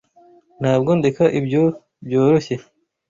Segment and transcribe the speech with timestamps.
[0.61, 1.63] Ntabwo ndeka ibyo
[2.05, 2.55] byoroshye.